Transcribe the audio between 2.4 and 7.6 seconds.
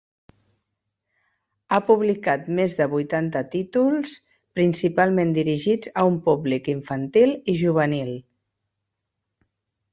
més de vuitanta títols, principalment dirigits a un públic infantil i